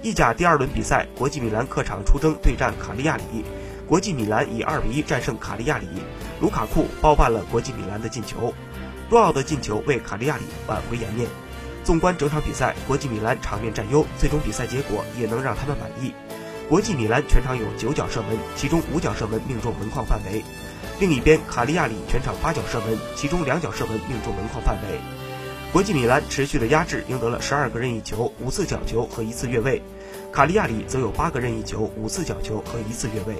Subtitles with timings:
[0.00, 3.44] 意甲第二轮比赛，国际米兰客场出征对战卡利亚里，
[3.86, 5.86] 国际米兰以二比一战胜卡利亚里，
[6.40, 8.54] 卢卡库包办了国际米兰的进球，
[9.10, 11.28] 多奥的进球为卡利亚里挽回颜面。
[11.82, 16.12] 纵观整场比赛，国际米兰场面占优，最终比赛结果也能让他们满意。
[16.68, 20.42] 国际米兰全场有九脚射门，其中五脚射门命中门框范围；
[21.00, 25.00] 另一边，卡利亚里全场八脚射门，其中两脚射门命中门框范围。
[25.70, 29.82] 国际米兰持续的压制，赢得了十二个任意球、五次角球和一次越位；
[30.32, 33.36] 卡利亚里则有八个任意球、五次角球和一次越位。